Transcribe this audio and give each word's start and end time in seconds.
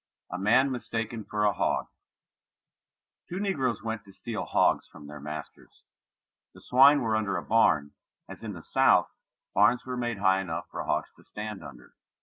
A 0.31 0.37
MAN 0.39 0.71
MISTAKEN 0.71 1.25
FOR 1.25 1.43
A 1.45 1.53
HOG. 1.53 1.85
Two 3.29 3.39
negroes 3.39 3.83
went 3.83 4.03
to 4.05 4.11
steal 4.11 4.45
hogs 4.45 4.87
from 4.87 5.05
their 5.05 5.19
masters. 5.19 5.83
The 6.55 6.61
swine 6.61 7.01
were 7.03 7.15
under 7.15 7.37
a 7.37 7.43
barn, 7.43 7.91
as 8.27 8.43
in 8.43 8.53
the 8.53 8.63
South 8.63 9.11
barns 9.53 9.85
were 9.85 9.95
made 9.97 10.17
high 10.17 10.41
enough 10.41 10.67
for 10.71 10.83
hogs 10.85 11.11
to 11.17 11.23
stand 11.23 11.63
under. 11.63 11.93